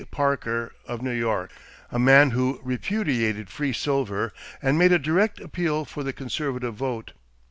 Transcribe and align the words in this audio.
Parker, 0.09 0.71
of 0.87 1.03
New 1.03 1.11
York, 1.13 1.51
a 1.91 1.99
man 1.99 2.31
who 2.31 2.59
repudiated 2.63 3.51
free 3.51 3.71
silver 3.71 4.33
and 4.59 4.75
made 4.75 4.91
a 4.91 4.97
direct 4.97 5.39
appeal 5.39 5.85
for 5.85 6.01
the 6.01 6.11
conservative 6.11 6.73
vote. 6.73 7.11